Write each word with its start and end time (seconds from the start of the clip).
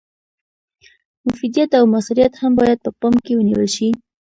مفیدیت 1.27 1.71
او 1.79 1.85
مثمریت 1.95 2.33
هم 2.41 2.51
باید 2.59 2.79
په 2.85 2.91
پام 2.99 3.15
کې 3.25 3.33
ونیول 3.35 3.67
شي. 3.75 3.89